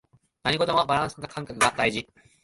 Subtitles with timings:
[0.41, 2.07] 何事もバランス感覚が大事